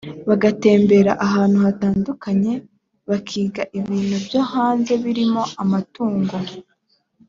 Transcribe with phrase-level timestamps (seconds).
[0.27, 2.53] bagatembera ahantu hatandukanye
[3.09, 6.35] bakiga ibintu byo hanze birimo amatungo